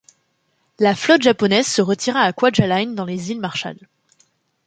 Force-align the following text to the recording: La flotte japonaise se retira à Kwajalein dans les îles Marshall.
La 0.79 0.95
flotte 0.95 1.21
japonaise 1.21 1.67
se 1.67 1.79
retira 1.79 2.21
à 2.21 2.33
Kwajalein 2.33 2.87
dans 2.95 3.05
les 3.05 3.29
îles 3.29 3.39
Marshall. 3.39 3.77